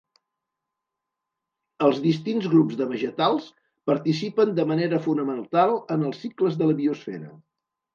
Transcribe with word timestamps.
Els 1.89 1.99
distints 2.07 2.49
grups 2.55 2.81
de 2.81 2.89
vegetals 2.95 3.47
participen 3.93 4.59
de 4.63 4.69
manera 4.75 5.05
fonamental 5.09 5.79
en 5.99 6.13
els 6.13 6.27
cicles 6.27 6.63
de 6.65 6.75
la 6.77 6.83
biosfera. 6.87 7.37